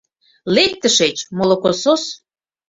[0.55, 2.03] —Лек тышеч, молокосос!